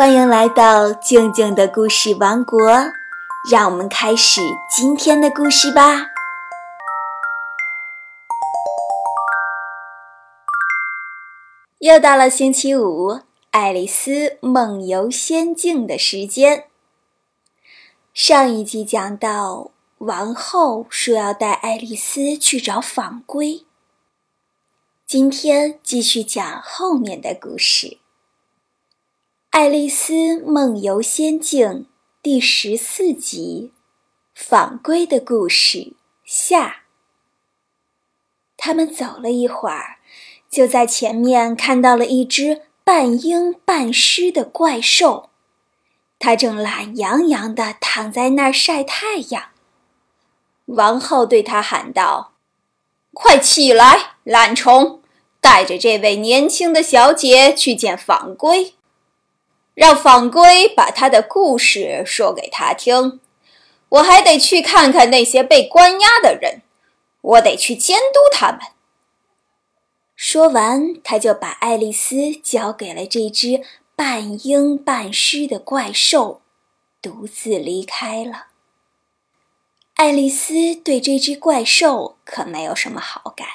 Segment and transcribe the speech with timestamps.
[0.00, 2.58] 欢迎来到静静的故事王国，
[3.50, 4.40] 让我们开始
[4.74, 6.06] 今天的故事吧。
[11.80, 16.64] 又到了星期五，爱丽丝梦游仙境的时间。
[18.14, 23.66] 上一集讲到，王后说要带爱丽丝去找纺龟。
[25.06, 27.86] 今天继续讲后面的故事，
[29.50, 31.68] 《爱丽丝梦游仙境》
[32.22, 33.72] 第十四集
[34.32, 35.78] 《纺龟的故事》
[36.24, 36.84] 下。
[38.56, 39.96] 他们走了一会儿，
[40.48, 45.30] 就在前面看到了一只半鹰半狮的怪兽。
[46.20, 49.46] 它正懒洋洋地躺在那儿晒太阳。
[50.66, 52.34] 王后对他喊道
[53.12, 55.02] ：“快起来，懒虫，
[55.40, 58.74] 带着这位年轻的小姐去见纺龟，
[59.80, 63.18] 让纺龟把他的故事说给他听。
[63.88, 66.60] 我还得去看看那些被关押的人，
[67.22, 68.60] 我得去监督他们。”
[70.14, 73.62] 说完，他就把爱丽丝交给了这只。
[73.96, 76.40] 半鹰半狮的怪兽
[77.02, 78.46] 独自离开了。
[79.94, 83.46] 爱丽丝对这只怪兽可没有什么好感，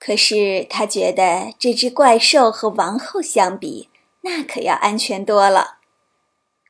[0.00, 3.88] 可是她觉得这只怪兽和王后相比，
[4.22, 5.78] 那可要安全多了，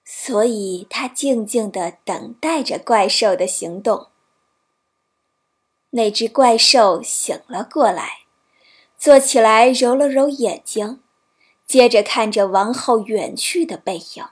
[0.05, 4.09] 所以他静静地等待着怪兽的行动。
[5.91, 8.21] 那只怪兽醒了过来，
[8.97, 11.03] 坐起来揉了揉眼睛。
[11.67, 14.27] 接着看着王后远去的背影，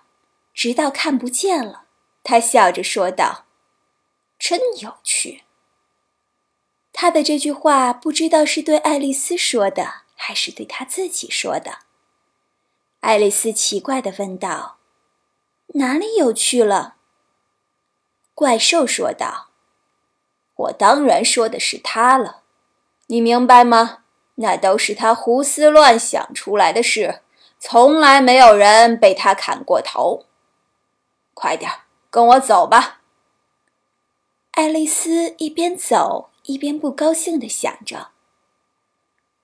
[0.52, 1.84] 直到看不见了，
[2.22, 3.46] 他笑着说道
[4.38, 5.44] ：“真有趣。”
[6.92, 11.78] 他的这句话不知道是对爱丽丝说的，还是对他自己说的。
[13.00, 14.76] 爱丽丝奇怪地问道
[15.74, 16.96] ：“哪里有趣了？”
[18.34, 19.48] 怪兽说道
[20.56, 22.42] ：“我当然说的是他了，
[23.06, 24.04] 你明白吗？
[24.36, 27.20] 那都是他胡思乱想出来的事。”
[27.62, 30.25] 从来没有人被他砍过头。
[31.34, 31.70] 快点
[32.08, 33.02] 跟我走吧。
[34.52, 38.12] 爱丽丝一边走一边不高兴地想着：“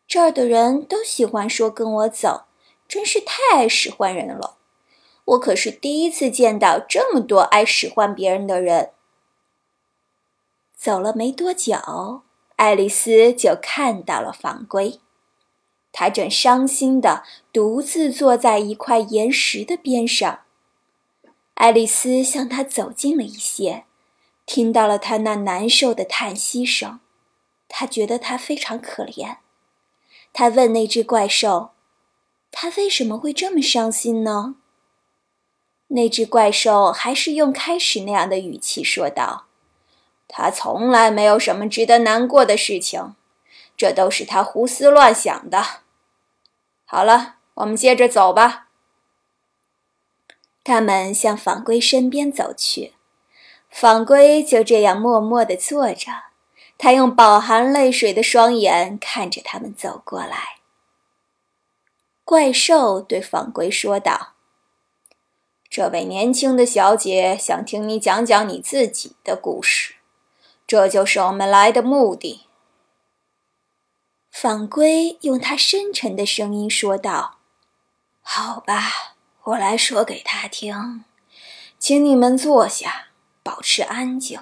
[0.08, 2.46] 这儿的人都喜欢说跟我走，
[2.88, 4.56] 真是太爱使唤人了。
[5.24, 8.90] 我可是第一次见到这么多爱使唤别人的人。”
[10.76, 12.22] 走了没多久，
[12.56, 15.00] 爱丽丝就看到了房龟。
[15.90, 20.40] 他正伤心地独自坐在一块岩石的边上。
[21.54, 23.84] 爱丽丝向他走近了一些，
[24.44, 27.00] 听到了他那难受的叹息声。
[27.66, 29.38] 她觉得他非常可怜。
[30.32, 31.70] 她问那只怪兽
[32.50, 34.56] ：“他为什么会这么伤心呢？”
[35.88, 39.46] 那只怪兽还是用开始那样的语气说道
[40.26, 43.14] ：“他从来没有什么值得难过的事情，
[43.76, 45.64] 这都是他胡思乱想的。”
[46.84, 48.66] 好了，我们接着走吧。
[50.64, 52.94] 他们向纺龟身边走去，
[53.70, 56.10] 纺龟就这样默默地坐着，
[56.76, 60.55] 他用饱含泪水的双眼看着他们走过来。
[62.26, 64.32] 怪兽对纺龟说道
[65.70, 69.94] ：“这位年轻的小姐想听你讲讲你自己的故事，
[70.66, 72.48] 这就是我们来的目的。”
[74.28, 77.38] 纺龟用他深沉的声音说道
[78.20, 79.14] ：“好吧，
[79.44, 81.04] 我来说给他听，
[81.78, 83.10] 请你们坐下，
[83.44, 84.40] 保持安静。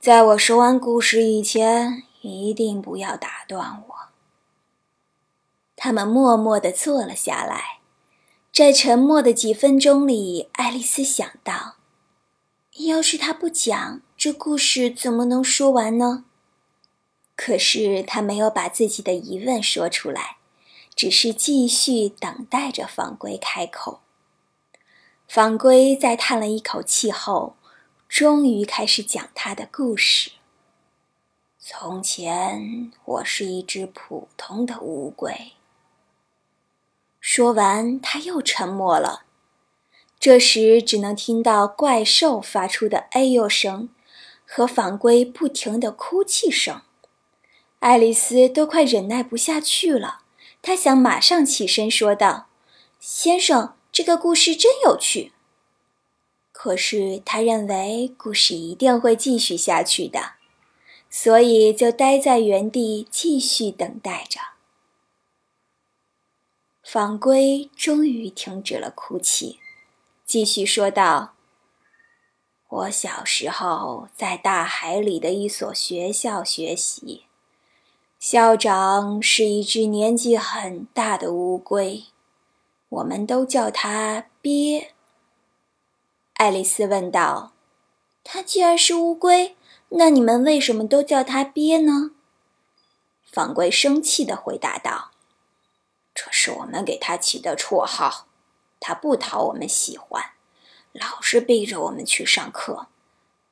[0.00, 3.96] 在我说完故事以前，一定不要打断我。”
[5.76, 7.80] 他们默默地坐了下来，
[8.52, 11.76] 在沉默的几分钟里，爱丽丝想到：
[12.78, 16.24] 要是他不讲，这故事怎么能说完呢？
[17.36, 20.38] 可是他没有把自己的疑问说出来，
[20.94, 24.00] 只是继续等待着纺龟开口。
[25.28, 27.56] 纺龟在叹了一口气后，
[28.08, 30.30] 终于开始讲他的故事。
[31.58, 35.52] 从前，我是一只普通的乌龟。
[37.36, 39.24] 说完，他又沉默了。
[40.18, 43.90] 这时，只能听到怪兽发出的哎呦声，
[44.46, 46.80] 和纺龟不停的哭泣声。
[47.80, 50.20] 爱丽丝都快忍耐不下去了，
[50.62, 52.46] 她想马上起身说道
[52.98, 55.32] ：“先生，这个故事真有趣。”
[56.52, 60.36] 可是她认为故事一定会继续下去的，
[61.10, 64.55] 所以就待在原地继续等待着。
[66.88, 69.58] 仿龟终于停止了哭泣，
[70.24, 71.34] 继续说道
[72.70, 77.24] ：“我小时候在大海里的一所学校学习，
[78.20, 82.04] 校长是一只年纪很大的乌龟，
[82.88, 84.92] 我们都叫它鳖。”
[86.34, 87.50] 爱丽丝问道
[88.22, 89.56] ：“它既然是乌龟，
[89.88, 92.12] 那你们为什么都叫它鳖呢？”
[93.26, 95.10] 仿龟生气地回答道。
[96.18, 98.26] 这是我们给他起的绰号，
[98.80, 100.30] 他不讨我们喜欢，
[100.92, 102.86] 老是逼着我们去上课。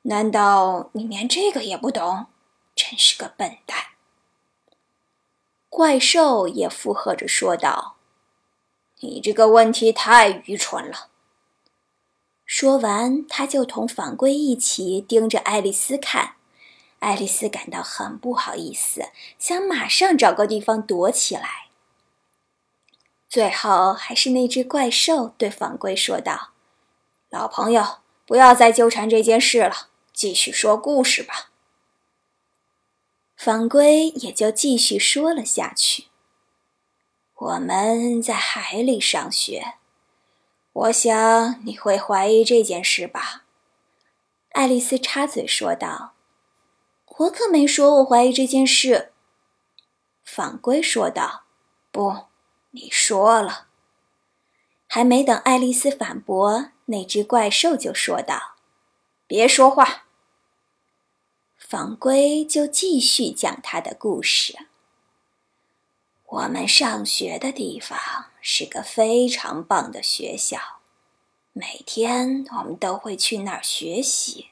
[0.01, 2.25] 难道你连这个也不懂？
[2.75, 3.77] 真是个笨蛋！
[5.69, 7.97] 怪兽也附和着说道
[9.01, 11.09] ：“你这个问题太愚蠢了。”
[12.45, 16.35] 说完，他就同反龟一起盯着爱丽丝看。
[16.99, 21.64] 爱丽丝感到很不好意思，想马上找个地方躲起来。
[23.35, 26.51] 最后，还是那只怪兽对仿龟说道
[27.29, 31.51] ：“老朋友，不要再纠缠这件事了，继续说故事吧。”
[33.35, 36.05] 仿龟也就继续说了下去。
[37.35, 39.73] 我们在海里上学，
[40.71, 43.43] 我想你会怀疑这件事吧？”
[44.55, 46.13] 爱丽丝插嘴说道。
[47.19, 49.11] “我可没说我怀疑这件事。”
[50.23, 51.43] 仿龟说道。
[51.91, 52.27] “不。”
[52.75, 53.67] 你说了，
[54.85, 58.55] 还没等爱丽丝反驳，那只怪兽就说道
[59.25, 60.07] ：“别说话。”
[61.57, 64.67] 仿龟就继续讲他的故事。
[66.25, 67.97] 我们上学的地方
[68.41, 70.59] 是个非常棒的学校，
[71.53, 74.49] 每天我们都会去那儿学习。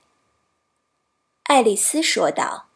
[1.44, 2.68] 爱丽丝说道：“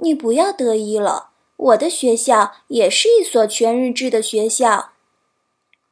[0.00, 4.92] 你不要得意了。”我的学校也是一所全日制的学校。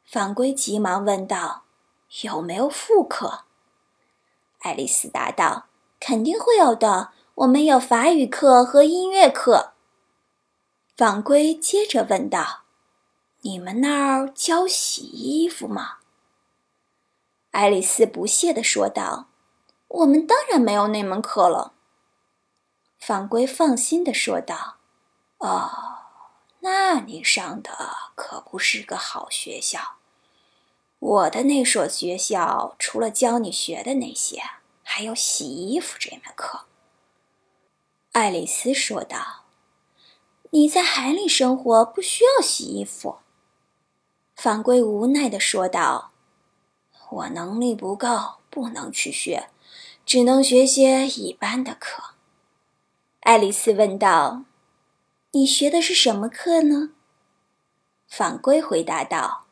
[0.04, 1.64] 反龟急忙问道
[2.22, 3.44] ：“有没有副课？”
[4.60, 5.66] 爱丽丝答道
[5.98, 7.12] ：“肯定会有的。
[7.36, 9.72] 我们有法语课和音乐课。”
[10.96, 12.62] 反龟接着问道
[13.40, 15.98] ：“你们那儿教洗衣服吗？”
[17.52, 19.28] 爱丽丝不屑地说道
[19.88, 21.72] ：“我们当然没有那门课了。”
[23.00, 24.73] 反龟放心地说道。
[25.44, 25.70] 哦，
[26.60, 27.70] 那你上的
[28.14, 29.96] 可不是个好学校。
[30.98, 34.40] 我的那所学校除了教你学的那些，
[34.82, 36.64] 还有洗衣服这门课。”
[38.12, 39.42] 爱丽丝说道。
[40.52, 43.18] “你在海里生活，不需要洗衣服。”
[44.34, 46.12] 反归无奈地说道。
[47.10, 49.50] “我能力不够，不能去学，
[50.06, 52.14] 只能学些一般的课。”
[53.20, 54.44] 爱丽丝问道。
[55.36, 56.90] 你学的是什么课呢？
[58.06, 59.46] 反归回答道：“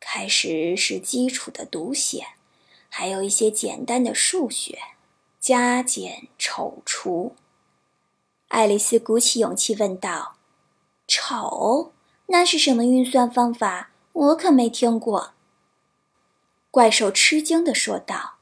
[0.00, 2.30] 开始是基础的读写，
[2.88, 4.80] 还有一些简单的数学，
[5.38, 7.36] 加减丑除。”
[8.48, 10.34] 爱丽丝鼓起勇气问道
[11.06, 11.92] ：“丑？
[12.26, 13.90] 那是什么运算方法？
[14.12, 15.34] 我可没听过。”
[16.72, 18.38] 怪兽吃惊地说道：“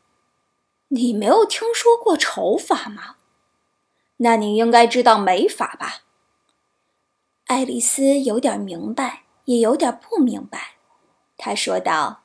[0.88, 3.16] 你没有听说过丑法吗？
[4.16, 6.04] 那你应该知道美法吧？”
[7.48, 10.74] 爱丽丝有点明白，也有点不明白。
[11.38, 12.20] 她说道：“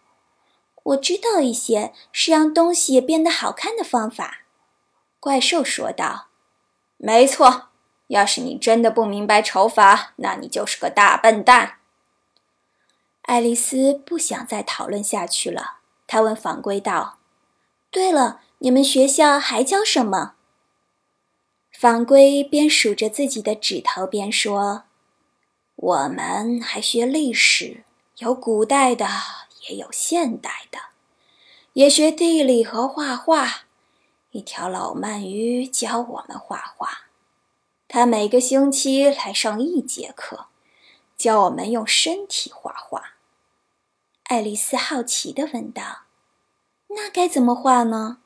[0.83, 4.39] 我知道一些是让东西变得好看的方法。”
[5.21, 6.27] 怪兽说道
[6.97, 7.69] ：“没错，
[8.07, 11.77] 要是你真的不明白丑法，那你就是个大笨蛋。”
[13.23, 15.77] 爱丽丝不想再讨论下去了。
[16.05, 17.19] 她问反龟道
[17.89, 20.33] ：“对了，你们学校还教什么？”
[21.71, 24.83] 反龟边数着自己的指头边说。
[25.75, 27.83] 我们还学历史，
[28.17, 29.07] 有古代的，
[29.67, 30.79] 也有现代的，
[31.73, 33.65] 也学地理和画画。
[34.31, 37.05] 一条老鳗鱼教我们画画，
[37.87, 40.47] 他每个星期来上一节课，
[41.17, 43.15] 教我们用身体画画。
[44.23, 46.03] 爱丽丝好奇地问道
[46.89, 48.19] ：“那该怎么画呢？”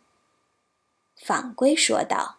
[1.16, 2.38] 反龟说道：“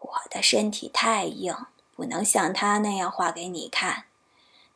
[0.00, 1.54] 我的身体太硬，
[1.96, 4.04] 不能像他那样画给你看。”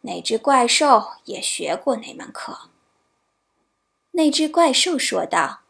[0.03, 2.71] 那只怪兽也学过那门课。
[4.13, 5.61] 那只怪兽说道：“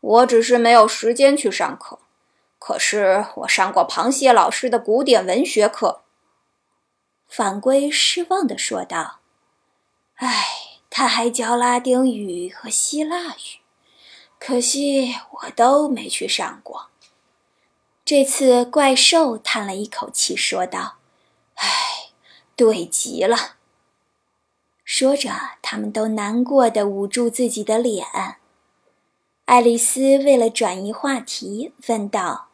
[0.00, 2.00] 我只是没有时间去上课，
[2.58, 6.02] 可是我上过螃蟹老师的古典文学课。”
[7.28, 9.20] 反归失望地说道
[10.18, 10.44] ：“唉，
[10.90, 13.60] 他还教拉丁语和希腊语，
[14.40, 16.88] 可惜我都没去上过。”
[18.12, 20.96] 这次怪兽叹了一口气说道
[21.54, 21.68] ：“唉，
[22.56, 23.54] 对极了。”
[24.84, 25.30] 说着，
[25.62, 28.04] 他们都难过的捂住自己的脸。
[29.44, 32.48] 爱丽丝为了转移话题，问道：“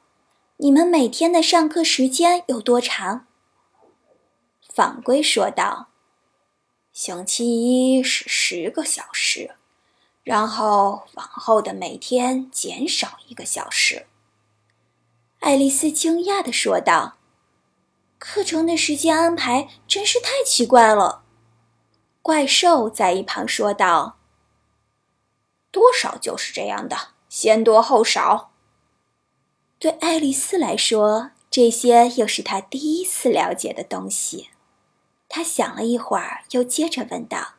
[0.61, 3.27] 你们每天的上课时间有多长？”
[4.69, 5.89] 访龟说道
[6.93, 7.47] ：“星期
[7.97, 9.53] 一是十个小时，
[10.23, 14.05] 然后往后的每天减少一个小时。”
[15.41, 17.19] 爱丽丝惊讶地说道
[18.19, 21.23] ：“课程的时间安排真是太奇怪了。”
[22.21, 24.19] 怪兽在一旁说道
[25.71, 28.51] ：“多少就是这样的，先多后少。”
[29.79, 34.49] 对爱丽丝来说，这些又是她第一次了解的东西。
[35.29, 37.55] 她想了一会儿，又接着问道：“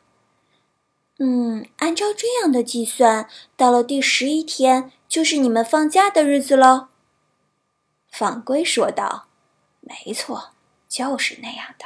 [1.18, 6.88] 嗯，按照这样的计算，到了第十一天就是你们放假的日子喽？”
[8.18, 9.28] 访龟说道
[9.78, 10.50] ：“没错，
[10.88, 11.84] 就是那样的。”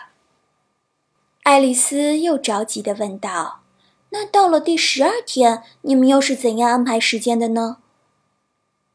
[1.45, 3.61] 爱丽丝又着急地问道
[4.09, 7.83] ：“那到了第十二天，你们又是怎样安排时间的呢？”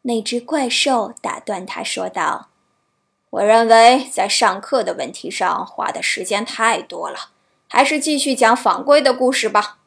[0.01, 2.49] 那只怪兽打断他说道
[3.29, 7.29] ：“我认为在上课的问题上花的时间太多了，
[7.69, 9.77] 还是继续讲访龟的故事吧。”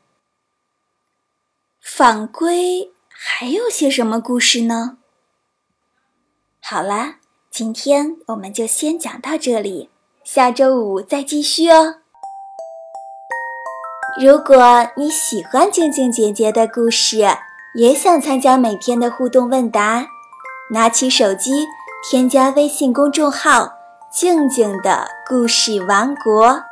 [1.83, 4.99] 访龟还有些什么故事呢？
[6.61, 7.20] 好啦，
[7.51, 9.91] 今天我们就先讲到这里，
[10.23, 11.97] 下周五再继续哦。
[14.23, 17.19] 如果你喜欢静静姐姐的故事，
[17.75, 20.07] 也想参加每天的互动问答，
[20.73, 21.67] 拿起手机
[22.09, 23.73] 添加微信公众号
[24.13, 26.63] “静静的故事王国”，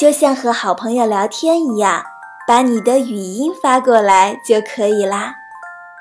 [0.00, 2.04] 就像和好朋友聊天一样，
[2.46, 5.34] 把你的语音发过来就可以啦。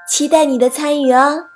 [0.07, 1.47] 期待你的参与哦！